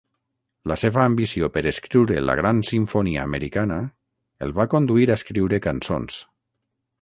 La 0.69 0.75
seva 0.83 1.01
ambició 1.09 1.49
per 1.57 1.61
escriure 1.71 2.23
la 2.29 2.35
"gran 2.39 2.63
simfonia 2.69 3.27
americana" 3.29 3.77
el 4.47 4.55
va 4.61 4.67
conduir 4.73 5.07
a 5.11 5.19
escriure 5.23 5.61
cançons. 5.69 6.19